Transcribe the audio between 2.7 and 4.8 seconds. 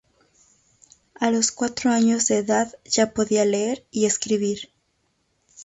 ya podía leer y escribir.